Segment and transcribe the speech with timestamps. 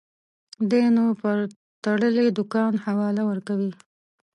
[0.69, 1.37] دى نو پر
[1.83, 3.71] تړلي دوکان حواله ورکوي.